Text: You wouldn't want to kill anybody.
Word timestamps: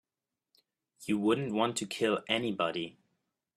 You 1.05 1.19
wouldn't 1.19 1.53
want 1.53 1.77
to 1.77 1.85
kill 1.85 2.23
anybody. 2.27 2.97